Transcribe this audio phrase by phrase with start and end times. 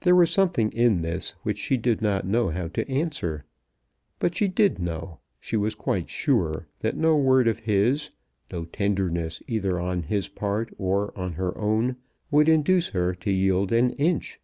[0.00, 3.44] There was something in this which she did not know how to answer;
[4.18, 8.10] but she did know, she was quite sure, that no word of his,
[8.50, 11.96] no tenderness either on his part or on her own,
[12.30, 14.40] would induce her to yield an inch.